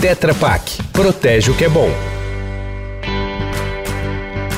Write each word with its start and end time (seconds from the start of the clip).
Tetra 0.00 0.34
Pak. 0.34 0.82
Protege 0.94 1.50
o 1.50 1.54
que 1.54 1.66
é 1.66 1.68
bom. 1.68 1.90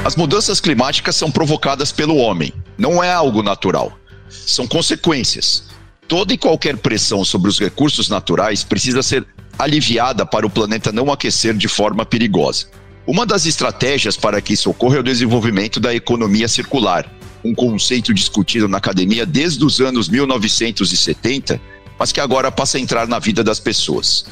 As 0.04 0.14
mudanças 0.14 0.60
climáticas 0.60 1.16
são 1.16 1.32
provocadas 1.32 1.90
pelo 1.90 2.16
homem. 2.16 2.52
Não 2.78 3.02
é 3.02 3.12
algo 3.12 3.42
natural. 3.42 3.98
São 4.28 4.68
consequências. 4.68 5.64
Toda 6.06 6.32
e 6.32 6.38
qualquer 6.38 6.76
pressão 6.76 7.24
sobre 7.24 7.50
os 7.50 7.58
recursos 7.58 8.08
naturais 8.08 8.62
precisa 8.62 9.02
ser 9.02 9.26
aliviada 9.58 10.24
para 10.24 10.46
o 10.46 10.50
planeta 10.50 10.92
não 10.92 11.10
aquecer 11.10 11.54
de 11.54 11.66
forma 11.66 12.06
perigosa. 12.06 12.66
Uma 13.04 13.26
das 13.26 13.44
estratégias 13.44 14.16
para 14.16 14.40
que 14.40 14.52
isso 14.52 14.70
ocorra 14.70 14.98
é 14.98 15.00
o 15.00 15.04
desenvolvimento 15.04 15.80
da 15.80 15.92
economia 15.92 16.46
circular, 16.46 17.12
um 17.44 17.52
conceito 17.52 18.14
discutido 18.14 18.68
na 18.68 18.78
academia 18.78 19.26
desde 19.26 19.64
os 19.64 19.80
anos 19.80 20.08
1970, 20.08 21.60
mas 21.98 22.12
que 22.12 22.20
agora 22.20 22.52
passa 22.52 22.78
a 22.78 22.80
entrar 22.80 23.08
na 23.08 23.18
vida 23.18 23.42
das 23.42 23.58
pessoas. 23.58 24.24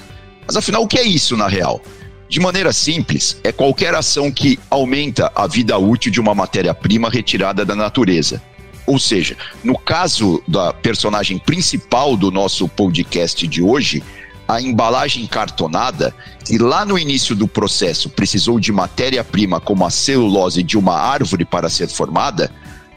Mas 0.51 0.57
afinal, 0.57 0.83
o 0.83 0.89
que 0.89 0.99
é 0.99 1.05
isso 1.05 1.37
na 1.37 1.47
real? 1.47 1.81
De 2.29 2.41
maneira 2.41 2.73
simples, 2.73 3.37
é 3.45 3.53
qualquer 3.53 3.95
ação 3.95 4.33
que 4.33 4.59
aumenta 4.69 5.31
a 5.33 5.47
vida 5.47 5.79
útil 5.79 6.11
de 6.11 6.21
uma 6.21 6.35
matéria-prima 6.35 7.09
retirada 7.09 7.65
da 7.65 7.77
natureza. 7.77 8.43
Ou 8.85 8.99
seja, 8.99 9.37
no 9.63 9.79
caso 9.79 10.43
da 10.49 10.73
personagem 10.73 11.39
principal 11.39 12.17
do 12.17 12.33
nosso 12.33 12.69
podcast 12.69 13.47
de 13.47 13.63
hoje, 13.63 14.03
a 14.49 14.61
embalagem 14.61 15.25
cartonada, 15.25 16.13
que 16.45 16.59
lá 16.59 16.85
no 16.85 16.99
início 16.99 17.37
do 17.37 17.47
processo 17.47 18.11
precisou 18.11 18.59
de 18.59 18.73
matéria-prima 18.73 19.61
como 19.61 19.87
a 19.87 19.91
celulose 19.91 20.65
de 20.65 20.77
uma 20.77 20.97
árvore 20.97 21.45
para 21.45 21.69
ser 21.69 21.87
formada, 21.87 22.51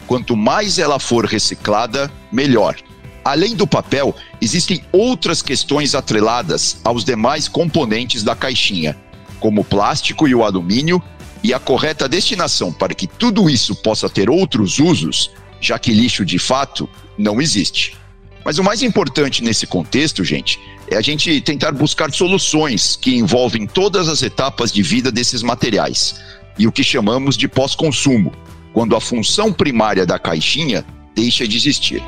quanto 0.08 0.36
mais 0.36 0.80
ela 0.80 0.98
for 0.98 1.24
reciclada, 1.24 2.12
melhor. 2.32 2.76
Além 3.24 3.56
do 3.56 3.66
papel, 3.66 4.14
existem 4.42 4.84
outras 4.92 5.42
questões 5.42 5.96
atreladas 5.96 6.78
aos 6.84 7.06
demais 7.06 7.48
componentes 7.48 8.22
da 8.22 8.36
caixinha, 8.36 8.98
como 9.40 9.62
o 9.62 9.66
plástico 9.66 10.28
e 10.28 10.36
o 10.36 10.44
alumínio, 10.44 11.02
e 11.42 11.54
a 11.54 11.60
correta 11.60 12.08
destinação 12.08 12.72
para 12.72 12.94
que 12.94 13.08
tudo 13.08 13.50
isso 13.50 13.76
possa 13.76 14.10
ter 14.10 14.30
outros 14.30 14.80
usos, 14.80 15.32
já 15.60 15.78
que 15.78 15.92
lixo 15.92 16.26
de 16.26 16.40
fato 16.40 16.90
não 17.18 17.42
existe. 17.42 17.96
Mas 18.46 18.58
o 18.58 18.64
mais 18.64 18.82
importante 18.82 19.44
nesse 19.44 19.66
contexto, 19.66 20.24
gente, 20.24 20.60
é 20.90 20.98
a 20.98 21.02
gente 21.02 21.40
tentar 21.42 21.72
buscar 21.72 22.12
soluções 22.12 22.98
que 22.98 23.16
envolvem 23.16 23.66
todas 23.66 24.10
as 24.10 24.22
etapas 24.22 24.72
de 24.72 24.84
vida 24.84 25.12
desses 25.12 25.42
materiais 25.42 26.16
e 26.58 26.68
o 26.68 26.72
que 26.72 26.84
chamamos 26.84 27.38
de 27.38 27.48
pós-consumo, 27.48 28.34
quando 28.74 28.96
a 28.96 29.02
função 29.02 29.52
primária 29.54 30.06
da 30.06 30.20
caixinha 30.20 30.86
deixa 31.16 31.48
de 31.48 31.56
existir. 31.56 32.04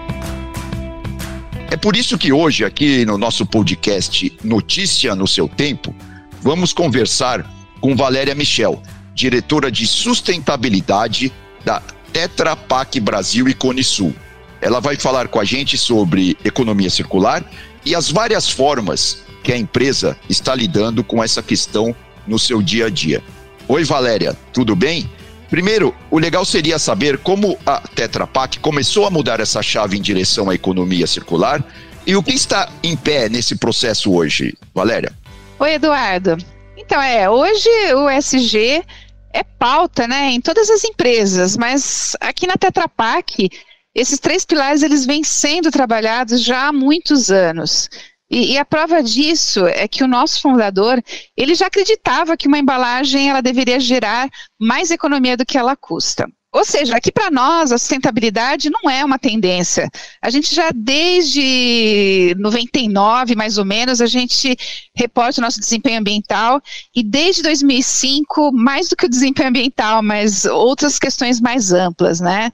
É 1.69 1.75
por 1.75 1.95
isso 1.95 2.17
que 2.17 2.31
hoje, 2.31 2.63
aqui 2.63 3.05
no 3.05 3.17
nosso 3.17 3.45
podcast 3.45 4.31
Notícia 4.43 5.15
no 5.15 5.27
Seu 5.27 5.47
Tempo, 5.47 5.95
vamos 6.41 6.71
conversar 6.71 7.43
com 7.81 7.95
Valéria 7.95 8.35
Michel, 8.35 8.81
diretora 9.15 9.71
de 9.71 9.87
sustentabilidade 9.87 11.33
da 11.63 11.81
Tetra 12.13 12.55
Pak 12.55 12.99
Brasil 12.99 13.49
e 13.49 13.53
Cone 13.53 13.83
Sul. 13.83 14.13
Ela 14.61 14.79
vai 14.79 14.95
falar 14.95 15.27
com 15.27 15.39
a 15.39 15.43
gente 15.43 15.77
sobre 15.77 16.37
economia 16.45 16.89
circular 16.89 17.43
e 17.83 17.95
as 17.95 18.11
várias 18.11 18.47
formas 18.47 19.23
que 19.43 19.51
a 19.51 19.57
empresa 19.57 20.15
está 20.29 20.53
lidando 20.53 21.03
com 21.03 21.23
essa 21.23 21.41
questão 21.41 21.95
no 22.27 22.37
seu 22.37 22.61
dia 22.61 22.85
a 22.85 22.89
dia. 22.89 23.23
Oi, 23.67 23.83
Valéria, 23.83 24.37
tudo 24.53 24.75
bem? 24.75 25.09
Primeiro, 25.55 25.95
o 26.11 26.19
legal 26.19 26.43
seria 26.43 26.77
saber 26.77 27.17
como 27.17 27.57
a 27.65 27.79
Tetra 27.79 28.27
Pak 28.27 28.59
começou 28.59 29.05
a 29.05 29.09
mudar 29.09 29.39
essa 29.39 29.63
chave 29.63 29.97
em 29.97 30.01
direção 30.01 30.49
à 30.49 30.53
economia 30.53 31.07
circular 31.07 31.63
e 32.05 32.13
o 32.13 32.21
que 32.21 32.33
está 32.33 32.69
em 32.83 32.97
pé 32.97 33.29
nesse 33.29 33.55
processo 33.55 34.13
hoje, 34.13 34.53
Valéria. 34.73 35.13
Oi, 35.57 35.75
Eduardo. 35.75 36.35
Então, 36.75 37.01
é, 37.01 37.29
hoje 37.29 37.69
o 37.93 38.09
SG 38.09 38.83
é 39.31 39.43
pauta, 39.57 40.05
né, 40.05 40.29
em 40.31 40.41
todas 40.41 40.69
as 40.69 40.83
empresas, 40.83 41.55
mas 41.55 42.17
aqui 42.19 42.45
na 42.45 42.57
Tetra 42.57 42.89
Pak 42.89 43.49
esses 43.95 44.19
três 44.19 44.43
pilares 44.43 44.83
eles 44.83 45.05
vêm 45.05 45.23
sendo 45.23 45.71
trabalhados 45.71 46.43
já 46.43 46.67
há 46.67 46.73
muitos 46.73 47.31
anos. 47.31 47.89
E, 48.29 48.53
e, 48.53 48.57
a 48.57 48.65
prova 48.65 49.03
disso 49.03 49.67
é 49.67 49.87
que 49.87 50.03
o 50.03 50.07
nosso 50.07 50.41
fundador, 50.41 51.01
ele 51.37 51.53
já 51.53 51.67
acreditava 51.67 52.35
que 52.35 52.47
uma 52.47 52.57
embalagem 52.57 53.29
ela 53.29 53.41
deveria 53.41 53.79
gerar 53.79 54.29
mais 54.59 54.89
economia 54.89 55.37
do 55.37 55.45
que 55.45 55.57
ela 55.57 55.75
custa. 55.75 56.27
Ou 56.55 56.63
seja, 56.63 56.95
aqui 56.95 57.11
para 57.11 57.29
nós 57.29 57.73
a 57.73 57.77
sustentabilidade 57.77 58.69
não 58.69 58.89
é 58.89 59.03
uma 59.03 59.19
tendência. 59.19 59.89
A 60.21 60.29
gente 60.29 60.55
já 60.55 60.71
desde 60.73 62.33
99, 62.39 63.35
mais 63.35 63.57
ou 63.57 63.65
menos, 63.65 63.99
a 63.99 64.05
gente 64.05 64.55
reporta 64.95 65.41
o 65.41 65.43
nosso 65.43 65.59
desempenho 65.59 65.99
ambiental 65.99 66.61
e 66.95 67.03
desde 67.03 67.43
2005, 67.43 68.53
mais 68.53 68.87
do 68.87 68.95
que 68.95 69.05
o 69.05 69.09
desempenho 69.09 69.49
ambiental, 69.49 70.01
mas 70.01 70.45
outras 70.45 70.97
questões 70.97 71.41
mais 71.41 71.73
amplas, 71.73 72.21
né? 72.21 72.53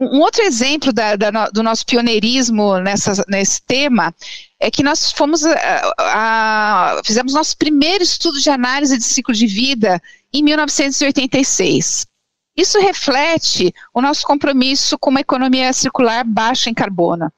Um 0.00 0.20
outro 0.20 0.42
exemplo 0.42 0.92
da, 0.92 1.16
da, 1.16 1.48
do 1.48 1.62
nosso 1.62 1.84
pioneirismo 1.84 2.78
nessa, 2.78 3.24
nesse 3.26 3.60
tema 3.60 4.14
é 4.60 4.70
que 4.70 4.82
nós 4.82 5.10
fomos 5.10 5.44
a, 5.44 5.92
a, 5.98 7.00
fizemos 7.04 7.34
nosso 7.34 7.56
primeiro 7.56 8.04
estudo 8.04 8.40
de 8.40 8.48
análise 8.48 8.96
de 8.96 9.02
ciclo 9.02 9.34
de 9.34 9.46
vida 9.46 10.00
em 10.32 10.42
1986. 10.44 12.06
Isso 12.56 12.78
reflete 12.80 13.72
o 13.92 14.00
nosso 14.00 14.24
compromisso 14.24 14.96
com 14.98 15.10
uma 15.10 15.20
economia 15.20 15.72
circular 15.72 16.24
baixa 16.24 16.70
em 16.70 16.74
carbono, 16.74 17.32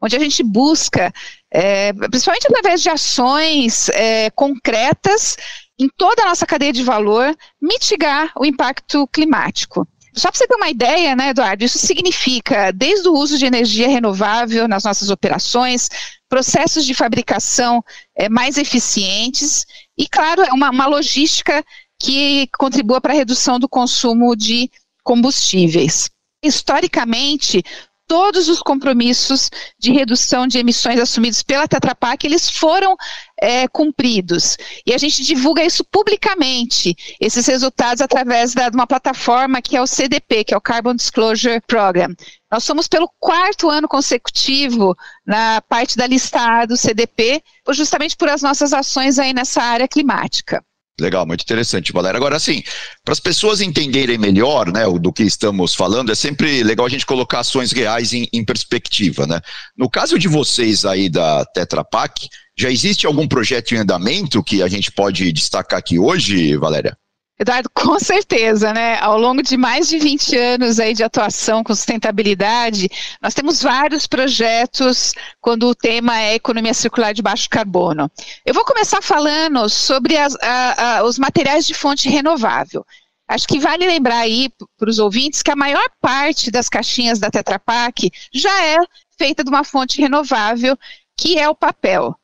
onde 0.00 0.16
a 0.16 0.18
gente 0.20 0.42
busca, 0.42 1.12
é, 1.50 1.92
principalmente 1.92 2.46
através 2.46 2.80
de 2.80 2.90
ações 2.90 3.88
é, 3.88 4.30
concretas 4.30 5.36
em 5.78 5.88
toda 5.96 6.22
a 6.22 6.26
nossa 6.26 6.46
cadeia 6.46 6.72
de 6.72 6.82
valor, 6.84 7.36
mitigar 7.60 8.32
o 8.36 8.44
impacto 8.44 9.06
climático. 9.08 9.86
Só 10.16 10.30
para 10.30 10.38
você 10.38 10.46
ter 10.46 10.54
uma 10.54 10.70
ideia, 10.70 11.16
né, 11.16 11.30
Eduardo, 11.30 11.64
isso 11.64 11.78
significa 11.78 12.72
desde 12.72 13.08
o 13.08 13.14
uso 13.14 13.36
de 13.36 13.46
energia 13.46 13.88
renovável 13.88 14.68
nas 14.68 14.84
nossas 14.84 15.10
operações, 15.10 15.88
processos 16.28 16.84
de 16.84 16.94
fabricação 16.94 17.84
é, 18.16 18.28
mais 18.28 18.56
eficientes 18.56 19.66
e, 19.98 20.08
claro, 20.08 20.42
é 20.42 20.52
uma, 20.52 20.70
uma 20.70 20.86
logística 20.86 21.64
que 22.00 22.48
contribua 22.58 23.00
para 23.00 23.12
a 23.12 23.16
redução 23.16 23.58
do 23.58 23.68
consumo 23.68 24.36
de 24.36 24.70
combustíveis. 25.02 26.10
Historicamente, 26.42 27.62
todos 28.06 28.48
os 28.48 28.60
compromissos 28.60 29.50
de 29.78 29.92
redução 29.92 30.46
de 30.46 30.58
emissões 30.58 31.00
assumidos 31.00 31.42
pela 31.42 31.68
Tetra 31.68 31.94
Pak, 31.94 32.26
eles 32.26 32.50
foram 32.50 32.96
é, 33.40 33.66
cumpridos. 33.68 34.56
E 34.86 34.92
a 34.92 34.98
gente 34.98 35.22
divulga 35.22 35.64
isso 35.64 35.84
publicamente, 35.84 36.94
esses 37.20 37.46
resultados 37.46 38.00
através 38.00 38.54
da, 38.54 38.68
de 38.68 38.76
uma 38.76 38.86
plataforma 38.86 39.62
que 39.62 39.76
é 39.76 39.82
o 39.82 39.86
CDP, 39.86 40.44
que 40.44 40.54
é 40.54 40.56
o 40.56 40.60
Carbon 40.60 40.94
Disclosure 40.94 41.60
Program. 41.66 42.14
Nós 42.50 42.64
somos 42.64 42.86
pelo 42.86 43.10
quarto 43.18 43.68
ano 43.68 43.88
consecutivo 43.88 44.96
na 45.26 45.60
parte 45.62 45.96
da 45.96 46.06
lista 46.06 46.40
A 46.40 46.66
do 46.66 46.76
CDP, 46.76 47.42
justamente 47.70 48.16
por 48.16 48.28
as 48.28 48.42
nossas 48.42 48.72
ações 48.72 49.18
aí 49.18 49.32
nessa 49.32 49.62
área 49.62 49.88
climática. 49.88 50.64
Legal, 51.00 51.26
muito 51.26 51.42
interessante, 51.42 51.92
Valéria. 51.92 52.16
Agora, 52.16 52.36
assim, 52.36 52.62
para 53.04 53.12
as 53.12 53.18
pessoas 53.18 53.60
entenderem 53.60 54.16
melhor 54.16 54.72
né, 54.72 54.84
do 55.00 55.12
que 55.12 55.24
estamos 55.24 55.74
falando, 55.74 56.12
é 56.12 56.14
sempre 56.14 56.62
legal 56.62 56.86
a 56.86 56.88
gente 56.88 57.04
colocar 57.04 57.40
ações 57.40 57.72
reais 57.72 58.12
em, 58.12 58.28
em 58.32 58.44
perspectiva. 58.44 59.26
Né? 59.26 59.40
No 59.76 59.90
caso 59.90 60.18
de 60.18 60.28
vocês 60.28 60.84
aí 60.84 61.08
da 61.08 61.44
Tetra 61.46 61.84
Pak, 61.84 62.28
já 62.56 62.70
existe 62.70 63.06
algum 63.06 63.26
projeto 63.26 63.74
em 63.74 63.78
andamento 63.78 64.42
que 64.44 64.62
a 64.62 64.68
gente 64.68 64.92
pode 64.92 65.32
destacar 65.32 65.80
aqui 65.80 65.98
hoje, 65.98 66.56
Valéria? 66.56 66.96
Eduardo, 67.38 67.68
com 67.74 67.98
certeza, 67.98 68.72
né? 68.72 68.98
Ao 69.00 69.18
longo 69.18 69.42
de 69.42 69.56
mais 69.56 69.88
de 69.88 69.98
20 69.98 70.36
anos 70.36 70.78
aí 70.78 70.94
de 70.94 71.02
atuação 71.02 71.64
com 71.64 71.74
sustentabilidade, 71.74 72.88
nós 73.20 73.34
temos 73.34 73.62
vários 73.62 74.06
projetos 74.06 75.12
quando 75.40 75.68
o 75.68 75.74
tema 75.74 76.20
é 76.20 76.34
economia 76.34 76.74
circular 76.74 77.12
de 77.12 77.22
baixo 77.22 77.48
carbono. 77.48 78.10
Eu 78.44 78.54
vou 78.54 78.64
começar 78.64 79.02
falando 79.02 79.68
sobre 79.68 80.16
as, 80.16 80.34
a, 80.36 80.98
a, 80.98 81.04
os 81.04 81.18
materiais 81.18 81.66
de 81.66 81.74
fonte 81.74 82.08
renovável. 82.08 82.84
Acho 83.26 83.48
que 83.48 83.58
vale 83.58 83.86
lembrar 83.86 84.18
aí 84.18 84.50
para 84.78 84.90
os 84.90 84.98
ouvintes 84.98 85.42
que 85.42 85.50
a 85.50 85.56
maior 85.56 85.84
parte 86.00 86.50
das 86.50 86.68
caixinhas 86.68 87.18
da 87.18 87.30
Tetra 87.30 87.58
Pak 87.58 88.10
já 88.32 88.64
é 88.64 88.76
feita 89.16 89.42
de 89.42 89.48
uma 89.48 89.64
fonte 89.64 90.00
renovável, 90.00 90.76
que 91.16 91.38
é 91.38 91.48
o 91.48 91.54
papel 91.54 92.14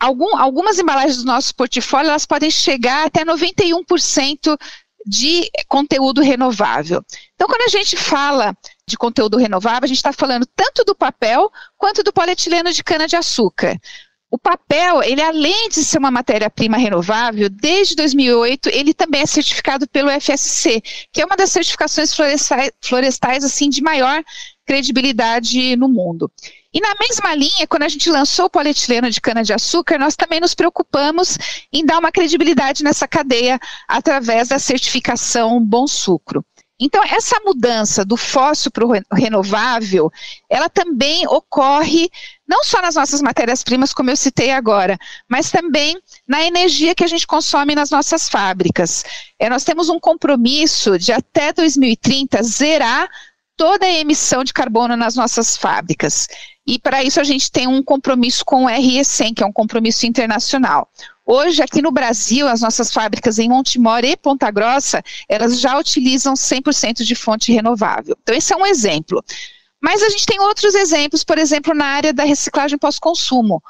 algum, 0.00 0.36
algumas 0.36 0.78
embalagens 0.78 1.18
do 1.18 1.24
nosso 1.24 1.54
portfólio 1.54 2.08
elas 2.08 2.24
podem 2.26 2.50
chegar 2.50 3.06
até 3.06 3.24
91% 3.24 4.58
de 5.06 5.50
conteúdo 5.68 6.20
renovável. 6.20 7.02
Então, 7.34 7.46
quando 7.46 7.62
a 7.62 7.68
gente 7.68 7.96
fala 7.96 8.56
de 8.86 8.96
conteúdo 8.96 9.36
renovável, 9.36 9.84
a 9.84 9.86
gente 9.86 9.96
está 9.96 10.12
falando 10.12 10.46
tanto 10.56 10.84
do 10.84 10.94
papel 10.94 11.50
quanto 11.76 12.02
do 12.02 12.12
polietileno 12.12 12.72
de 12.72 12.82
cana-de-açúcar. 12.82 13.78
O 14.30 14.38
papel, 14.38 15.02
ele 15.02 15.20
além 15.20 15.68
de 15.70 15.84
ser 15.84 15.98
uma 15.98 16.10
matéria-prima 16.10 16.76
renovável, 16.76 17.50
desde 17.50 17.96
2008 17.96 18.68
ele 18.68 18.94
também 18.94 19.22
é 19.22 19.26
certificado 19.26 19.88
pelo 19.88 20.08
FSC, 20.08 20.80
que 21.12 21.20
é 21.20 21.24
uma 21.24 21.36
das 21.36 21.50
certificações 21.50 22.14
florestais, 22.14 22.70
florestais 22.80 23.42
assim 23.42 23.68
de 23.68 23.82
maior 23.82 24.22
credibilidade 24.64 25.74
no 25.74 25.88
mundo. 25.88 26.30
E 26.72 26.80
na 26.80 26.94
mesma 27.00 27.34
linha, 27.34 27.66
quando 27.66 27.82
a 27.82 27.88
gente 27.88 28.08
lançou 28.08 28.46
o 28.46 28.50
polietileno 28.50 29.10
de 29.10 29.20
cana-de-açúcar, 29.20 29.98
nós 29.98 30.14
também 30.14 30.40
nos 30.40 30.54
preocupamos 30.54 31.36
em 31.72 31.84
dar 31.84 31.98
uma 31.98 32.12
credibilidade 32.12 32.84
nessa 32.84 33.08
cadeia 33.08 33.58
através 33.88 34.48
da 34.48 34.58
certificação 34.58 35.60
Bom 35.60 35.88
Sucro. 35.88 36.44
Então, 36.80 37.04
essa 37.04 37.38
mudança 37.44 38.06
do 38.06 38.16
fóssil 38.16 38.70
para 38.70 38.86
o 38.86 38.92
renovável, 39.12 40.10
ela 40.48 40.66
também 40.70 41.26
ocorre 41.26 42.08
não 42.48 42.64
só 42.64 42.80
nas 42.80 42.94
nossas 42.94 43.20
matérias-primas, 43.20 43.92
como 43.92 44.10
eu 44.10 44.16
citei 44.16 44.50
agora, 44.50 44.98
mas 45.28 45.50
também 45.50 46.00
na 46.26 46.42
energia 46.42 46.94
que 46.94 47.04
a 47.04 47.06
gente 47.06 47.26
consome 47.26 47.74
nas 47.74 47.90
nossas 47.90 48.30
fábricas. 48.30 49.04
É, 49.38 49.50
nós 49.50 49.62
temos 49.62 49.90
um 49.90 50.00
compromisso 50.00 50.98
de 50.98 51.12
até 51.12 51.52
2030 51.52 52.42
zerar 52.42 53.08
toda 53.60 53.84
a 53.84 53.92
emissão 53.92 54.42
de 54.42 54.54
carbono 54.54 54.96
nas 54.96 55.16
nossas 55.16 55.54
fábricas. 55.54 56.28
E 56.66 56.78
para 56.78 57.04
isso 57.04 57.20
a 57.20 57.24
gente 57.24 57.52
tem 57.52 57.66
um 57.66 57.82
compromisso 57.82 58.42
com 58.42 58.64
o 58.64 58.68
RE100, 58.68 59.34
que 59.34 59.42
é 59.42 59.46
um 59.46 59.52
compromisso 59.52 60.06
internacional. 60.06 60.90
Hoje, 61.26 61.62
aqui 61.62 61.82
no 61.82 61.92
Brasil, 61.92 62.48
as 62.48 62.62
nossas 62.62 62.90
fábricas 62.90 63.38
em 63.38 63.50
Montemor 63.50 64.02
e 64.02 64.16
Ponta 64.16 64.50
Grossa, 64.50 65.02
elas 65.28 65.60
já 65.60 65.78
utilizam 65.78 66.32
100% 66.32 67.04
de 67.04 67.14
fonte 67.14 67.52
renovável. 67.52 68.16
Então, 68.22 68.34
esse 68.34 68.50
é 68.50 68.56
um 68.56 68.64
exemplo. 68.64 69.22
Mas 69.78 70.02
a 70.02 70.08
gente 70.08 70.24
tem 70.24 70.40
outros 70.40 70.74
exemplos, 70.74 71.22
por 71.22 71.36
exemplo, 71.36 71.74
na 71.74 71.84
área 71.84 72.14
da 72.14 72.24
reciclagem 72.24 72.78
pós-consumo, 72.78 73.62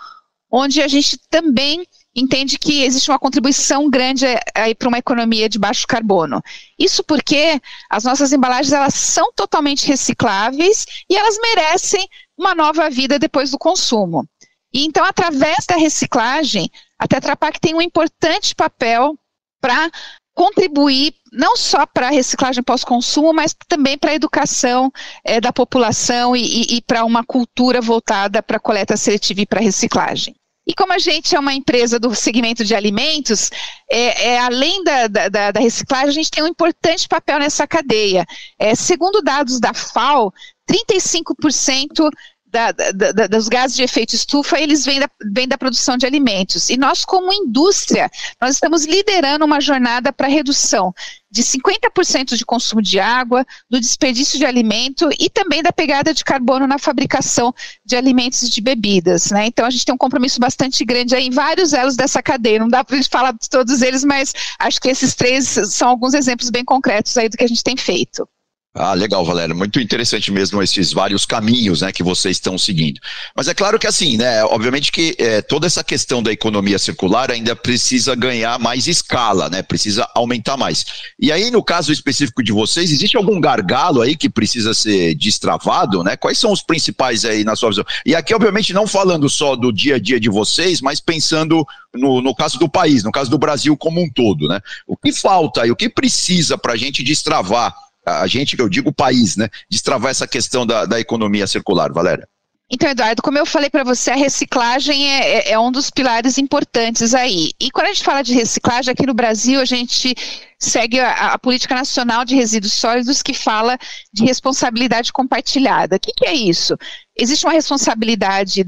onde 0.49 0.81
a 0.81 0.87
gente 0.87 1.19
também 1.29 1.85
entende 2.15 2.59
que 2.59 2.83
existe 2.83 3.11
uma 3.11 3.19
contribuição 3.19 3.89
grande 3.89 4.27
aí 4.55 4.75
para 4.75 4.89
uma 4.89 4.99
economia 4.99 5.49
de 5.49 5.59
baixo 5.59 5.87
carbono. 5.87 6.43
Isso 6.79 7.05
porque 7.05 7.61
as 7.89 8.05
nossas 8.05 8.33
embalagens 8.33 8.73
elas 8.73 8.95
são 8.95 9.33
totalmente 9.33 9.87
recicláveis 9.87 10.87
e 11.09 11.17
elas 11.17 11.39
merecem 11.41 12.07
uma 12.37 12.55
nova 12.55 12.91
vida 12.91 13.19
depois 13.19 13.51
do 13.51 13.59
consumo. 13.59 14.27
E 14.73 14.85
então, 14.85 15.05
através 15.05 15.67
da 15.67 15.77
reciclagem, 15.77 16.71
a 16.99 17.07
Tetra 17.07 17.37
Pak 17.37 17.61
tem 17.61 17.75
um 17.75 17.83
importante 17.83 18.55
papel 18.55 19.19
para 19.61 19.91
contribuir 20.33 21.15
não 21.33 21.57
só 21.57 21.85
para 21.87 22.09
a 22.09 22.11
reciclagem 22.11 22.63
pós-consumo, 22.63 23.33
mas 23.33 23.55
também 23.69 23.99
para 23.99 24.13
a 24.13 24.15
educação 24.15 24.91
é, 25.25 25.41
da 25.41 25.53
população 25.53 26.35
e, 26.35 26.43
e, 26.43 26.77
e 26.77 26.83
para 26.83 27.05
uma 27.05 27.25
cultura 27.25 27.81
voltada 27.81 28.43
para 28.43 28.57
a 28.57 28.61
coleta 28.61 28.97
seletiva 28.97 29.43
e 29.43 29.47
para 29.47 29.61
a 29.61 29.63
reciclagem. 29.63 30.35
E 30.71 30.75
como 30.75 30.93
a 30.93 31.01
gente 31.01 31.35
é 31.35 31.41
uma 31.41 31.53
empresa 31.53 31.99
do 31.99 32.15
segmento 32.15 32.65
de 32.65 32.77
alimentos, 32.77 33.51
é, 33.91 34.35
é 34.35 34.39
além 34.39 34.85
da, 34.85 35.09
da, 35.09 35.51
da, 35.51 35.59
reciclagem, 35.59 36.11
a 36.11 36.13
gente 36.13 36.31
tem 36.31 36.45
um 36.45 36.47
importante 36.47 37.09
papel 37.09 37.41
nessa 37.41 37.67
cadeia. 37.67 38.25
É, 38.57 38.73
segundo 38.77 39.21
dados 39.21 39.59
da 39.59 39.75
FAO, 39.75 40.33
35% 40.71 42.09
da, 42.51 42.73
da, 42.73 43.27
dos 43.27 43.49
gases 43.49 43.77
de 43.77 43.83
efeito 43.83 44.15
estufa, 44.15 44.59
eles 44.59 44.85
vêm 44.85 44.99
da, 44.99 45.09
vêm 45.33 45.47
da 45.47 45.57
produção 45.57 45.97
de 45.97 46.05
alimentos. 46.05 46.69
E 46.69 46.77
nós, 46.77 47.05
como 47.05 47.33
indústria, 47.33 48.11
nós 48.41 48.55
estamos 48.55 48.85
liderando 48.85 49.45
uma 49.45 49.61
jornada 49.61 50.13
para 50.13 50.27
redução 50.29 50.93
de 51.31 51.45
50% 51.45 52.37
de 52.37 52.45
consumo 52.45 52.83
de 52.83 52.99
água, 52.99 53.47
do 53.71 53.79
desperdício 53.79 54.37
de 54.37 54.45
alimento 54.45 55.09
e 55.19 55.31
também 55.31 55.63
da 55.63 55.73
pegada 55.73 56.13
de 56.13 56.25
carbono 56.25 56.67
na 56.67 56.77
fabricação 56.77 57.55
de 57.85 57.95
alimentos 57.95 58.43
e 58.43 58.51
de 58.51 58.61
bebidas. 58.61 59.31
Né? 59.31 59.47
Então, 59.47 59.65
a 59.65 59.71
gente 59.71 59.85
tem 59.85 59.95
um 59.95 59.99
compromisso 59.99 60.41
bastante 60.41 60.85
grande 60.85 61.15
em 61.15 61.31
vários 61.31 61.73
elos 61.73 61.95
dessa 61.95 62.21
cadeia. 62.21 62.59
Não 62.59 62.69
dá 62.69 62.83
para 62.83 62.97
a 62.97 62.99
gente 62.99 63.09
falar 63.09 63.33
de 63.33 63.49
todos 63.49 63.81
eles, 63.81 64.03
mas 64.03 64.33
acho 64.59 64.81
que 64.81 64.89
esses 64.89 65.15
três 65.15 65.47
são 65.47 65.89
alguns 65.89 66.15
exemplos 66.15 66.51
bem 66.51 66.65
concretos 66.65 67.17
aí 67.17 67.29
do 67.29 67.37
que 67.37 67.45
a 67.45 67.49
gente 67.49 67.63
tem 67.63 67.77
feito. 67.77 68.29
Ah, 68.73 68.95
legal, 68.95 69.25
Valéria. 69.25 69.53
Muito 69.53 69.81
interessante 69.81 70.31
mesmo 70.31 70.63
esses 70.63 70.93
vários 70.93 71.27
caminhos 71.27 71.81
né, 71.81 71.91
que 71.91 72.05
vocês 72.05 72.37
estão 72.37 72.57
seguindo. 72.57 73.01
Mas 73.37 73.49
é 73.49 73.55
claro 73.55 73.81
que 73.81 73.87
assim, 73.87 74.17
né? 74.17 74.45
Obviamente 74.45 74.93
que 74.93 75.17
é, 75.19 75.43
toda 75.43 75.67
essa 75.67 75.83
questão 75.83 76.23
da 76.23 76.31
economia 76.31 76.79
circular 76.79 77.33
ainda 77.33 77.57
precisa 77.57 78.15
ganhar 78.15 78.61
mais 78.61 78.87
escala, 78.87 79.51
né? 79.51 79.61
Precisa 79.61 80.09
aumentar 80.15 80.57
mais. 80.57 80.87
E 81.19 81.33
aí, 81.33 81.51
no 81.51 81.65
caso 81.65 81.91
específico 81.91 82.45
de 82.45 82.53
vocês, 82.53 82.93
existe 82.93 83.17
algum 83.17 83.41
gargalo 83.41 84.03
aí 84.03 84.17
que 84.17 84.31
precisa 84.31 84.73
ser 84.73 85.17
destravado, 85.17 86.05
né? 86.05 86.17
Quais 86.17 86.39
são 86.39 86.53
os 86.53 86.63
principais 86.63 87.25
aí 87.25 87.43
na 87.43 87.57
sua 87.57 87.71
visão? 87.71 87.85
E 88.07 88.15
aqui, 88.15 88.33
obviamente, 88.33 88.73
não 88.73 88.87
falando 88.87 89.29
só 89.29 89.57
do 89.57 89.73
dia 89.73 89.97
a 89.97 89.99
dia 89.99 90.21
de 90.21 90.29
vocês, 90.29 90.81
mas 90.81 91.01
pensando 91.01 91.67
no, 91.93 92.23
no 92.23 92.33
caso 92.33 92.57
do 92.57 92.69
país, 92.69 93.03
no 93.03 93.11
caso 93.11 93.29
do 93.31 93.39
Brasil 93.39 93.77
como 93.77 94.01
um 94.01 94.09
todo, 94.09 94.47
né? 94.47 94.61
O 94.87 94.97
que 94.97 95.13
falta 95.13 95.67
e 95.67 95.73
o 95.73 95.77
que 95.77 95.89
precisa 95.89 96.57
para 96.57 96.75
a 96.75 96.77
gente 96.77 97.03
destravar 97.03 97.75
a 98.05 98.27
gente, 98.27 98.59
eu 98.59 98.69
digo 98.69 98.91
o 98.91 98.95
país, 98.95 99.37
né, 99.37 99.49
destravar 99.69 100.11
essa 100.11 100.27
questão 100.27 100.67
da, 100.67 100.87
da 100.87 101.01
economia 101.01 101.47
circular, 101.47 101.93
Valéria? 101.93 102.29
Então, 102.73 102.89
Eduardo, 102.89 103.21
como 103.21 103.37
eu 103.37 103.45
falei 103.45 103.69
para 103.69 103.83
você, 103.83 104.13
a 104.13 104.17
reciclagem 104.17 105.11
é, 105.11 105.39
é, 105.39 105.51
é, 105.53 105.59
um 105.59 105.73
dos 105.73 105.91
pilares 105.91 106.39
importantes 106.39 107.15
aí. 107.15 107.51
E 107.61 107.69
quando 107.69 107.87
a 107.87 107.93
gente 107.93 108.05
fala 108.05 108.23
de 108.23 108.33
reciclagem, 108.33 108.93
aqui 108.93 109.05
no 109.05 109.13
Brasil, 109.13 109.61
a 109.61 109.65
gente 109.65 110.15
segue 110.57 111.01
a, 111.01 111.33
a 111.33 111.39
política 111.39 111.75
nacional 111.75 112.25
de 112.25 112.37
resíduos 112.37 112.75
sólidos 112.75 113.25
que 113.25 113.35
fala 113.35 113.77
de 114.13 114.25
responsabilidade 114.25 115.13
compartilhada. 115.13 115.97
O 115.97 116.01
que, 116.01 116.13
que 116.13 116.25
é 116.25 116.33
isso? 116.33 116.77
Existe 117.17 117.45
uma 117.45 117.53
responsabilidade 117.53 118.65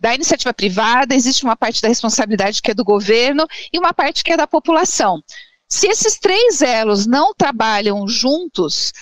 da 0.00 0.14
iniciativa 0.14 0.52
privada, 0.52 1.14
existe 1.14 1.42
uma 1.44 1.56
parte 1.56 1.80
da 1.80 1.88
responsabilidade 1.88 2.60
que 2.60 2.72
é 2.72 2.74
do 2.74 2.84
governo 2.84 3.46
e 3.72 3.78
uma 3.78 3.94
parte 3.94 4.22
que 4.22 4.32
é 4.32 4.36
da 4.36 4.46
população. 4.46 5.22
Se 5.68 5.88
esses 5.88 6.18
três 6.18 6.62
elos 6.62 7.06
não 7.06 7.34
trabalham 7.34 8.06
juntos, 8.06 8.92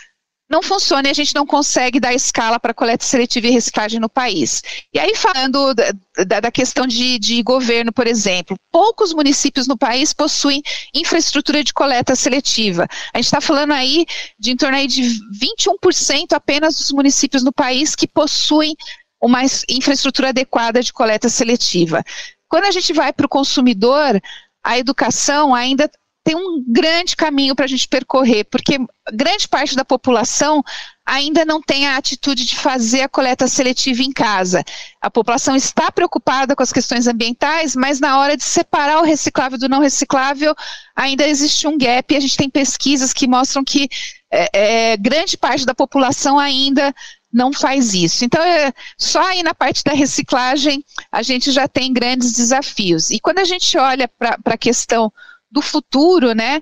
não 0.48 0.62
funciona 0.62 1.08
e 1.08 1.10
a 1.10 1.14
gente 1.14 1.34
não 1.34 1.46
consegue 1.46 1.98
dar 1.98 2.14
escala 2.14 2.60
para 2.60 2.74
coleta 2.74 3.04
seletiva 3.04 3.46
e 3.46 3.50
reciclagem 3.50 3.98
no 3.98 4.08
país. 4.08 4.62
E 4.92 4.98
aí, 4.98 5.14
falando 5.16 5.74
da, 5.74 6.40
da 6.40 6.50
questão 6.50 6.86
de, 6.86 7.18
de, 7.18 7.42
governo, 7.42 7.92
por 7.92 8.06
exemplo, 8.06 8.56
poucos 8.70 9.12
municípios 9.12 9.66
no 9.66 9.76
país 9.76 10.12
possuem 10.12 10.62
infraestrutura 10.94 11.64
de 11.64 11.72
coleta 11.72 12.14
seletiva. 12.14 12.86
A 13.12 13.18
gente 13.18 13.26
está 13.26 13.40
falando 13.40 13.72
aí 13.72 14.06
de 14.38 14.52
em 14.52 14.56
torno 14.56 14.76
aí 14.76 14.86
de 14.86 15.02
21% 15.02 16.32
apenas 16.32 16.76
dos 16.76 16.92
municípios 16.92 17.42
no 17.42 17.52
país 17.52 17.96
que 17.96 18.06
possuem 18.06 18.76
uma 19.20 19.40
infraestrutura 19.68 20.28
adequada 20.28 20.82
de 20.82 20.92
coleta 20.92 21.28
seletiva. 21.28 22.04
Quando 22.48 22.66
a 22.66 22.70
gente 22.70 22.92
vai 22.92 23.12
para 23.12 23.26
o 23.26 23.28
consumidor, 23.28 24.20
a 24.62 24.78
educação 24.78 25.54
ainda 25.54 25.90
tem 26.24 26.34
um 26.34 26.64
grande 26.66 27.14
caminho 27.14 27.54
para 27.54 27.66
a 27.66 27.68
gente 27.68 27.86
percorrer, 27.86 28.44
porque 28.44 28.78
grande 29.12 29.46
parte 29.46 29.76
da 29.76 29.84
população 29.84 30.64
ainda 31.04 31.44
não 31.44 31.60
tem 31.60 31.86
a 31.86 31.98
atitude 31.98 32.46
de 32.46 32.56
fazer 32.56 33.02
a 33.02 33.08
coleta 33.08 33.46
seletiva 33.46 34.02
em 34.02 34.10
casa. 34.10 34.64
A 35.02 35.10
população 35.10 35.54
está 35.54 35.92
preocupada 35.92 36.56
com 36.56 36.62
as 36.62 36.72
questões 36.72 37.06
ambientais, 37.06 37.76
mas 37.76 38.00
na 38.00 38.18
hora 38.18 38.38
de 38.38 38.42
separar 38.42 39.00
o 39.00 39.04
reciclável 39.04 39.58
do 39.58 39.68
não 39.68 39.80
reciclável, 39.80 40.54
ainda 40.96 41.28
existe 41.28 41.66
um 41.66 41.76
gap. 41.76 42.16
A 42.16 42.20
gente 42.20 42.38
tem 42.38 42.48
pesquisas 42.48 43.12
que 43.12 43.26
mostram 43.26 43.62
que 43.62 43.86
é, 44.32 44.92
é, 44.92 44.96
grande 44.96 45.36
parte 45.36 45.66
da 45.66 45.74
população 45.74 46.38
ainda 46.38 46.94
não 47.30 47.52
faz 47.52 47.92
isso. 47.92 48.24
Então, 48.24 48.42
é, 48.42 48.72
só 48.96 49.20
aí 49.26 49.42
na 49.42 49.54
parte 49.54 49.84
da 49.84 49.92
reciclagem, 49.92 50.82
a 51.12 51.22
gente 51.22 51.52
já 51.52 51.68
tem 51.68 51.92
grandes 51.92 52.32
desafios. 52.32 53.10
E 53.10 53.20
quando 53.20 53.40
a 53.40 53.44
gente 53.44 53.76
olha 53.76 54.08
para 54.08 54.38
a 54.42 54.56
questão 54.56 55.12
do 55.54 55.62
futuro, 55.62 56.32
né? 56.32 56.60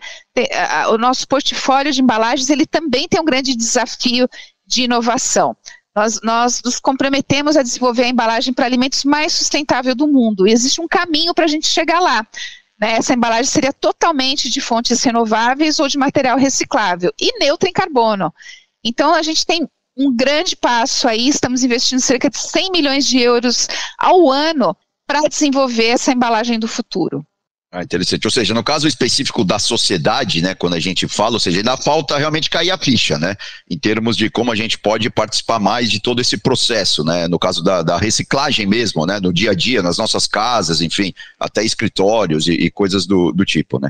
O 0.90 0.98
nosso 0.98 1.26
portfólio 1.26 1.90
de 1.90 2.02
embalagens 2.02 2.50
ele 2.50 2.66
também 2.66 3.08
tem 3.08 3.18
um 3.18 3.24
grande 3.24 3.56
desafio 3.56 4.28
de 4.66 4.82
inovação. 4.82 5.56
Nós, 5.96 6.20
nós 6.22 6.62
nos 6.62 6.78
comprometemos 6.78 7.56
a 7.56 7.62
desenvolver 7.62 8.04
a 8.04 8.08
embalagem 8.08 8.52
para 8.52 8.66
alimentos 8.66 9.02
mais 9.04 9.32
sustentável 9.32 9.94
do 9.94 10.06
mundo. 10.06 10.46
E 10.46 10.52
existe 10.52 10.80
um 10.80 10.86
caminho 10.86 11.34
para 11.34 11.46
a 11.46 11.48
gente 11.48 11.66
chegar 11.66 12.00
lá. 12.00 12.26
Né? 12.78 12.92
Essa 12.92 13.14
embalagem 13.14 13.50
seria 13.50 13.72
totalmente 13.72 14.50
de 14.50 14.60
fontes 14.60 15.02
renováveis 15.02 15.78
ou 15.80 15.88
de 15.88 15.96
material 15.96 16.36
reciclável 16.36 17.12
e 17.18 17.38
neutra 17.38 17.68
em 17.68 17.72
carbono. 17.72 18.32
Então, 18.84 19.14
a 19.14 19.22
gente 19.22 19.46
tem 19.46 19.66
um 19.96 20.14
grande 20.14 20.54
passo 20.54 21.08
aí, 21.08 21.28
estamos 21.28 21.62
investindo 21.62 22.00
cerca 22.00 22.28
de 22.28 22.38
100 22.38 22.70
milhões 22.70 23.06
de 23.06 23.18
euros 23.20 23.68
ao 23.98 24.30
ano 24.30 24.76
para 25.06 25.28
desenvolver 25.28 25.88
essa 25.88 26.12
embalagem 26.12 26.58
do 26.58 26.68
futuro. 26.68 27.24
Ah, 27.74 27.82
interessante. 27.82 28.26
Ou 28.26 28.30
seja, 28.30 28.52
no 28.52 28.62
caso 28.62 28.86
específico 28.86 29.42
da 29.42 29.58
sociedade, 29.58 30.42
né, 30.42 30.54
quando 30.54 30.74
a 30.74 30.78
gente 30.78 31.08
fala, 31.08 31.36
ou 31.36 31.40
seja, 31.40 31.56
ainda 31.56 31.74
falta 31.74 32.18
realmente 32.18 32.50
cair 32.50 32.70
a 32.70 32.76
ficha, 32.76 33.18
né, 33.18 33.34
em 33.68 33.78
termos 33.78 34.14
de 34.14 34.28
como 34.28 34.52
a 34.52 34.54
gente 34.54 34.76
pode 34.76 35.08
participar 35.08 35.58
mais 35.58 35.90
de 35.90 35.98
todo 35.98 36.20
esse 36.20 36.36
processo, 36.36 37.02
né, 37.02 37.26
no 37.28 37.38
caso 37.38 37.64
da, 37.64 37.82
da 37.82 37.96
reciclagem 37.96 38.66
mesmo, 38.66 39.06
né, 39.06 39.18
no 39.20 39.32
dia 39.32 39.52
a 39.52 39.54
dia, 39.54 39.82
nas 39.82 39.96
nossas 39.96 40.26
casas, 40.26 40.82
enfim, 40.82 41.14
até 41.40 41.64
escritórios 41.64 42.46
e, 42.46 42.52
e 42.52 42.70
coisas 42.70 43.06
do, 43.06 43.32
do 43.32 43.42
tipo, 43.42 43.80
né. 43.80 43.88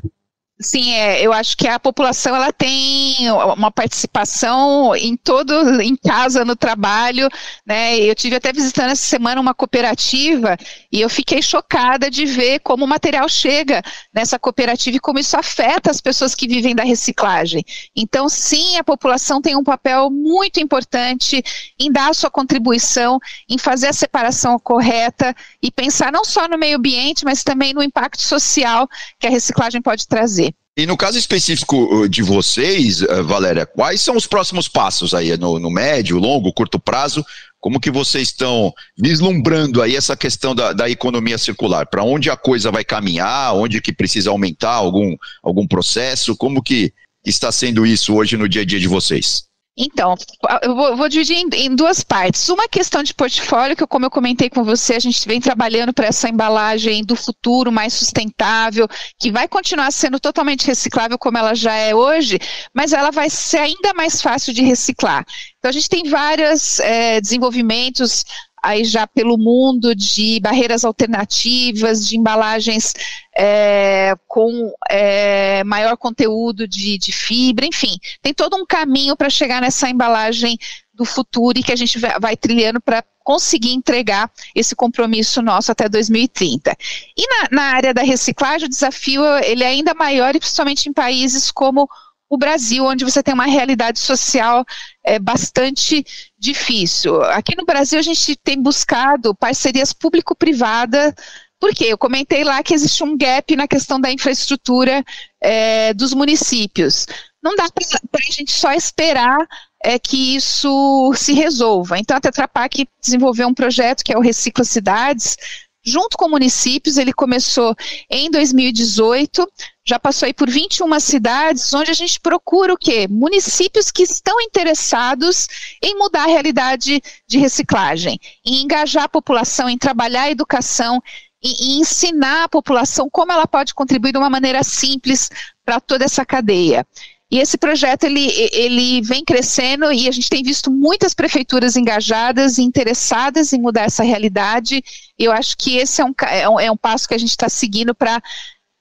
Sim, 0.61 0.93
é, 0.93 1.21
eu 1.21 1.33
acho 1.33 1.57
que 1.57 1.67
a 1.67 1.81
população 1.81 2.37
ela 2.37 2.53
tem 2.53 3.29
uma 3.33 3.71
participação 3.73 4.95
em 4.95 5.17
todo, 5.17 5.81
em 5.81 5.97
casa, 5.97 6.45
no 6.45 6.55
trabalho, 6.55 7.29
né? 7.67 7.99
Eu 7.99 8.15
tive 8.15 8.37
até 8.37 8.53
visitando 8.53 8.91
essa 8.91 9.03
semana 9.03 9.41
uma 9.41 9.55
cooperativa 9.55 10.57
e 10.93 11.01
eu 11.01 11.11
fiquei 11.11 11.43
chocada 11.43 12.09
de 12.09 12.25
ver 12.27 12.61
como 12.61 12.85
o 12.85 12.89
material 12.89 13.29
chega 13.29 13.83
nessa 14.15 14.39
cooperativa 14.39 14.97
e 14.97 15.01
como 15.01 15.19
isso 15.19 15.37
afeta 15.37 15.91
as 15.91 16.01
pessoas 16.01 16.33
que 16.33 16.47
vivem 16.47 16.77
da 16.77 16.85
reciclagem. 16.85 17.65
Então, 17.97 18.29
sim, 18.29 18.77
a 18.77 18.85
população 18.85 19.43
tem 19.43 19.57
um 19.57 19.65
papel 19.65 20.11
muito 20.11 20.61
importante 20.61 21.43
em 21.77 21.91
dar 21.91 22.11
a 22.11 22.15
sua 22.15 22.31
contribuição, 22.31 23.19
em 23.49 23.59
fazer 23.59 23.89
a 23.89 23.93
separação 23.93 24.57
correta 24.61 25.35
e 25.61 25.73
pensar 25.73 26.13
não 26.13 26.25
só 26.25 26.47
no 26.47 26.57
meio 26.57 26.77
ambiente, 26.79 27.25
mas 27.25 27.43
também 27.43 27.75
no 27.75 27.83
impacto 27.83 28.23
social 28.23 28.89
que 29.19 29.27
a 29.27 29.31
reciclagem 29.31 29.83
pode 29.83 30.07
trazer. 30.07 30.52
E 30.75 30.87
no 30.87 30.97
caso 30.97 31.19
específico 31.19 31.77
uh, 31.77 32.09
de 32.09 32.23
vocês, 32.23 33.03
uh, 33.03 33.23
Valéria, 33.25 33.67
quais 33.67 34.01
são 34.01 34.17
os 34.17 34.27
próximos 34.27 34.69
passos 34.69 35.13
aí 35.13 35.37
no, 35.37 35.59
no 35.59 35.71
médio, 35.71 36.19
longo, 36.19 36.53
curto 36.53 36.81
prazo? 36.81 37.25
Como 37.61 37.79
que 37.79 37.91
vocês 37.91 38.29
estão 38.29 38.73
vislumbrando 38.97 39.83
aí 39.83 39.95
essa 39.95 40.17
questão 40.17 40.55
da, 40.55 40.73
da 40.73 40.89
economia 40.89 41.37
circular? 41.37 41.87
Para 41.87 42.03
onde 42.03 42.31
a 42.31 42.37
coisa 42.37 42.71
vai 42.71 42.85
caminhar? 42.85 43.55
Onde 43.55 43.83
que 43.83 43.93
precisa 43.93 44.31
aumentar 44.31 44.73
algum, 44.73 45.15
algum 45.43 45.67
processo? 45.67 46.35
Como 46.35 46.63
que 46.63 46.93
está 47.25 47.53
sendo 47.53 47.87
isso 47.87 48.15
hoje 48.15 48.39
no 48.39 48.49
dia 48.49 48.63
a 48.63 48.65
dia 48.65 48.81
de 48.81 48.89
vocês? 48.89 49.45
Então, 49.77 50.15
eu 50.63 50.77
vou, 50.77 50.97
vou 50.97 51.09
dividir 51.09 51.37
em, 51.37 51.49
em, 51.55 51.75
duas 51.75 52.05
partes. 52.05 52.49
Uma 52.51 52.69
questão 52.69 53.03
de 53.03 53.15
portfólio, 53.15 53.75
que 53.75 53.87
como 53.87 54.05
eu 54.05 54.11
comentei 54.11 54.51
com 54.51 54.63
você, 54.63 54.95
a 54.95 54.99
gente 54.99 55.27
vem 55.27 55.41
trabalhando 55.41 55.95
para 55.95 56.07
essa 56.07 56.29
embalagem 56.29 57.03
do 57.03 57.17
futuro 57.17 57.73
mais 57.73 57.95
sustentável, 57.95 58.87
que 59.19 59.33
vai 59.33 59.49
continuar 59.49 59.91
sendo 59.91 60.21
totalmente 60.21 60.67
reciclável 60.67 61.19
como 61.19 61.39
ela 61.39 61.55
já 61.55 61.75
é 61.75 61.95
hoje, 61.95 62.39
mas 62.75 62.93
ela 62.93 63.11
vai 63.11 63.31
ser 63.31 63.59
ainda 63.59 63.95
mais 63.95 64.21
fácil 64.21 64.53
de 64.53 64.63
reciclar. 64.63 65.25
Então, 65.59 65.71
a 65.71 65.73
gente 65.73 65.89
tem 65.89 66.05
vários 66.05 66.79
é, 66.81 67.19
desenvolvimentos 67.19 68.27
aí 68.63 68.85
já 68.85 69.07
pelo 69.07 69.37
mundo 69.37 69.95
de 69.95 70.39
barreiras 70.41 70.85
alternativas, 70.85 72.07
de 72.07 72.17
embalagens 72.17 72.95
é, 73.37 74.15
com 74.29 74.73
é, 74.89 75.65
maior 75.65 75.97
conteúdo 75.97 76.69
de, 76.69 76.97
de, 76.97 77.13
fibra, 77.13 77.67
enfim, 77.67 77.99
tem 78.23 78.33
todo 78.33 78.57
um 78.57 78.65
caminho 78.65 79.17
para 79.17 79.29
chegar 79.29 79.61
nessa 79.61 79.89
embalagem 79.89 80.57
do 80.95 81.05
futuro 81.05 81.59
e 81.59 81.63
que 81.63 81.73
a 81.73 81.77
gente 81.77 81.99
vai, 81.99 82.37
trilhando 82.37 82.81
para 82.81 83.03
conseguir 83.25 83.73
entregar 83.73 84.31
esse 84.55 84.77
compromisso 84.77 85.41
nosso 85.41 85.73
até 85.73 85.89
2030. 85.89 86.77
E 87.17 87.27
na, 87.27 87.49
na 87.51 87.63
área 87.75 87.95
da 87.95 88.03
reciclagem, 88.03 88.67
o 88.67 88.71
desafio 88.71 89.25
ele 89.39 89.65
é 89.65 89.69
ainda 89.69 89.95
maior, 89.95 90.35
e 90.35 90.39
principalmente 90.39 90.89
em 90.89 90.93
países 90.93 91.51
como 91.51 91.89
o 92.33 92.39
Brasil, 92.39 92.87
onde 92.87 93.05
você 93.05 93.23
tem 93.23 93.35
uma 93.35 93.45
realidade 93.45 93.99
social 93.99 94.65
é, 95.05 95.19
bastante 95.19 96.03
difícil. 96.39 97.23
Aqui 97.25 97.55
no 97.55 97.67
Brasil, 97.67 97.99
a 97.99 98.03
gente 98.03 98.35
tem 98.37 98.59
buscado 98.59 99.35
parcerias 99.35 99.93
público-privada 99.93 101.15
porque 101.61 101.85
eu 101.85 101.99
comentei 101.99 102.43
lá 102.43 102.63
que 102.63 102.73
existe 102.73 103.05
um 103.05 103.19
gap 103.19 103.55
na 103.55 103.69
questão 103.69 104.01
da 104.01 104.11
infraestrutura 104.11 105.05
é, 105.43 105.93
dos 105.93 106.15
municípios. 106.15 107.07
Não 107.43 107.55
dá 107.55 107.67
para 107.71 107.85
a 108.27 108.33
gente 108.33 108.51
só 108.51 108.73
esperar 108.73 109.47
é, 109.85 109.99
que 109.99 110.35
isso 110.35 111.13
se 111.15 111.35
resolva. 111.35 111.99
Então, 111.99 112.17
a 112.17 112.21
Tetra 112.21 112.49
Pak 112.49 112.89
desenvolveu 112.99 113.47
um 113.47 113.55
projeto 113.55 114.03
que 114.03 114.13
é 114.13 114.17
o 114.17 114.23
Recicla 114.23 114.65
Cidades, 114.65 115.37
junto 115.85 116.17
com 116.17 116.31
municípios. 116.31 116.97
Ele 116.97 117.13
começou 117.13 117.77
em 118.09 118.31
2018, 118.31 119.47
já 119.85 119.99
passou 119.99 120.27
aí 120.27 120.33
por 120.33 120.49
21 120.49 121.01
cidades, 121.01 121.73
onde 121.75 121.91
a 121.91 121.95
gente 121.95 122.21
procura 122.21 122.73
o 122.73 122.79
quê? 122.79 123.09
Municípios 123.09 123.91
que 123.91 124.05
estão 124.05 124.41
interessados 124.41 125.49
em 125.83 125.97
mudar 125.97 126.25
a 126.25 126.29
realidade 126.29 127.03
de 127.27 127.39
reciclagem, 127.39 128.19
em 128.45 128.63
engajar 128.63 129.05
a 129.05 129.09
população, 129.09 129.69
em 129.69 129.79
trabalhar 129.79 130.23
a 130.23 130.31
educação, 130.31 131.03
e, 131.43 131.81
ensinar 131.81 132.45
a 132.45 132.49
população 132.49 133.11
como 133.11 133.33
ela 133.33 133.47
pode 133.47 133.75
contribuir 133.75 134.13
de 134.13 134.19
uma 134.19 134.31
maneira 134.31 134.63
simples 134.63 135.29
para 135.65 135.81
toda 135.81 136.05
essa 136.05 136.25
cadeia. 136.25 136.87
E 137.31 137.39
esse 137.39 137.57
projeto 137.57 138.05
ele, 138.05 138.31
ele 138.53 139.01
vem 139.01 139.25
crescendo 139.25 139.91
e 139.91 140.07
a 140.07 140.13
gente 140.13 140.29
tem 140.29 140.43
visto 140.43 140.71
muitas 140.71 141.15
prefeituras 141.15 141.77
engajadas 141.77 142.59
e 142.59 142.63
interessadas 142.63 143.55
em 143.55 143.61
mudar 143.61 143.85
essa 143.85 144.05
realidade. 144.05 144.85
Eu 145.19 145.33
acho 145.33 145.57
que 145.57 145.79
esse 145.79 146.03
é 146.03 146.05
um, 146.05 146.13
é 146.29 146.49
um, 146.49 146.61
é 146.61 146.71
um 146.71 146.77
passo 146.77 147.09
que 147.09 147.15
a 147.15 147.19
gente 147.19 147.31
está 147.31 147.49
seguindo 147.49 147.95
para 147.95 148.23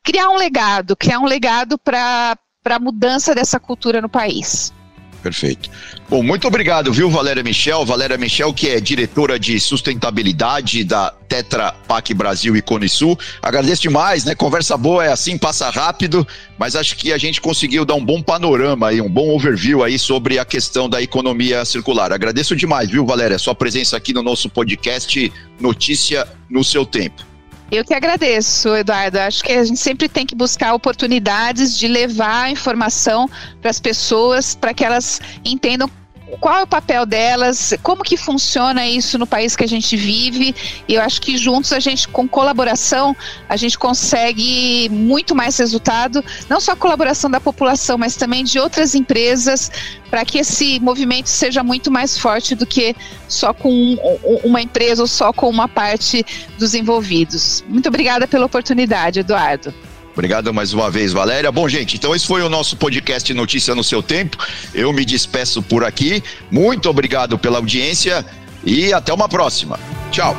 criar 0.04 0.30
um 0.30 0.38
legado, 0.38 0.96
criar 0.96 1.20
um 1.20 1.26
legado 1.26 1.78
para 1.78 2.38
a 2.66 2.80
mudança 2.80 3.34
dessa 3.36 3.60
cultura 3.60 4.02
no 4.02 4.10
país. 4.10 4.74
Perfeito. 5.22 5.70
Bom, 6.10 6.24
muito 6.24 6.48
obrigado, 6.48 6.92
viu, 6.92 7.10
Valéria 7.10 7.44
Michel? 7.44 7.86
Valéria 7.86 8.18
Michel, 8.18 8.52
que 8.54 8.68
é 8.70 8.80
diretora 8.80 9.40
de 9.40 9.60
sustentabilidade 9.60 10.84
da 10.84 11.12
Tetra 11.30 11.74
Pak 11.88 12.12
Brasil 12.14 12.58
e 12.58 12.62
Cone 12.62 12.90
Sul. 12.90 13.18
Agradeço 13.42 13.84
demais, 13.84 14.26
né? 14.26 14.34
Conversa 14.34 14.76
boa 14.76 15.06
é 15.06 15.12
assim, 15.12 15.38
passa 15.38 15.70
rápido, 15.70 16.28
mas 16.58 16.76
acho 16.76 16.98
que 16.98 17.14
a 17.14 17.20
gente 17.20 17.40
conseguiu 17.40 17.86
dar 17.86 17.94
um 17.94 18.04
bom 18.04 18.22
panorama 18.22 18.88
aí, 18.88 19.00
um 19.00 19.10
bom 19.10 19.30
overview 19.30 19.84
aí 19.84 20.00
sobre 20.00 20.40
a 20.40 20.44
questão 20.44 20.90
da 20.90 21.02
economia 21.02 21.64
circular. 21.66 22.12
Agradeço 22.12 22.56
demais, 22.56 22.90
viu, 22.90 23.06
Valéria, 23.06 23.38
sua 23.38 23.54
presença 23.54 23.96
aqui 23.96 24.14
no 24.14 24.24
nosso 24.24 24.50
podcast 24.50 25.32
Notícia 25.60 26.28
no 26.50 26.64
seu 26.64 26.84
tempo. 26.84 27.31
Eu 27.72 27.86
que 27.86 27.94
agradeço, 27.94 28.76
Eduardo. 28.76 29.18
Acho 29.18 29.42
que 29.42 29.54
a 29.54 29.64
gente 29.64 29.80
sempre 29.80 30.10
tem 30.10 30.26
que 30.26 30.36
buscar 30.36 30.74
oportunidades 30.74 31.78
de 31.78 31.88
levar 31.88 32.44
a 32.44 32.52
informação 32.52 33.30
para 33.62 33.72
as 33.72 33.80
pessoas, 33.80 34.54
para 34.54 34.74
que 34.74 34.84
elas 34.84 35.22
entendam 35.46 35.90
qual 36.40 36.60
é 36.60 36.64
o 36.64 36.68
papel 36.68 37.06
delas, 37.06 37.74
como 37.84 38.04
que 38.04 38.18
funciona 38.18 38.88
isso 38.88 39.18
no 39.18 39.28
país 39.28 39.56
que 39.56 39.64
a 39.64 39.68
gente 39.68 39.96
vive. 39.98 40.56
E 40.88 40.96
eu 40.96 41.02
acho 41.02 41.22
que 41.22 41.38
juntos 41.38 41.74
a 41.74 41.80
gente, 41.80 42.08
com 42.08 42.28
colaboração, 42.28 43.16
a 43.50 43.56
gente 43.56 43.78
consegue 43.78 44.90
muito 44.90 45.36
mais 45.36 45.58
resultado, 45.58 46.24
não 46.50 46.60
só 46.60 46.72
a 46.72 46.76
colaboração 46.76 47.30
da 47.30 47.40
população, 47.40 47.98
mas 47.98 48.16
também 48.16 48.44
de 48.44 48.60
outras 48.60 48.96
empresas, 48.96 49.72
para 50.10 50.26
que 50.26 50.40
esse 50.40 50.80
movimento 50.80 51.28
seja 51.28 51.64
muito 51.64 51.90
mais 51.92 52.18
forte 52.18 52.56
do 52.56 52.66
que 52.66 52.96
só 53.28 53.54
com 53.54 53.70
um, 53.72 54.40
uma 54.44 54.62
empresa 54.62 55.02
ou 55.02 55.08
só 55.08 55.32
com 55.32 55.50
uma 55.50 55.68
parte 55.68 56.26
dos 56.58 56.74
envolvidos. 56.74 57.64
Muito 57.68 57.88
obrigada 57.90 58.28
pela 58.28 58.46
oportunidade, 58.46 59.20
Eduardo. 59.20 59.74
Obrigado 60.14 60.54
mais 60.54 60.74
uma 60.74 60.90
vez, 60.90 61.14
Valéria. 61.14 61.52
Bom, 61.52 61.68
gente, 61.68 61.96
então 61.96 62.16
esse 62.16 62.28
foi 62.28 62.42
o 62.42 62.50
nosso 62.50 62.76
podcast 62.76 63.34
Notícia 63.34 63.74
no 63.74 63.84
seu 63.84 64.04
tempo. 64.04 64.38
Eu 64.74 64.92
me 64.92 65.06
despeço 65.06 65.62
por 65.62 65.84
aqui. 65.84 66.24
Muito 66.50 66.90
obrigado 66.90 67.38
pela 67.38 67.58
audiência 67.58 68.26
e 68.64 68.94
até 68.94 69.14
uma 69.14 69.30
próxima. 69.30 69.80
Tchau. 70.12 70.36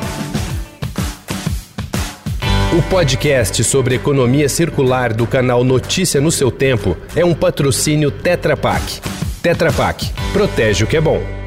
O 2.75 2.81
podcast 2.83 3.63
sobre 3.63 3.95
economia 3.95 4.49
circular 4.49 5.13
do 5.13 5.27
canal 5.27 5.63
Notícia 5.63 6.19
no 6.19 6.31
seu 6.31 6.49
tempo 6.49 6.97
é 7.15 7.23
um 7.23 7.33
patrocínio 7.33 8.09
Tetra 8.09 8.57
Pak. 8.57 8.99
Tetra 9.43 9.71
Pak, 9.71 10.09
protege 10.31 10.83
o 10.83 10.87
que 10.87 10.97
é 10.97 11.01
bom. 11.01 11.42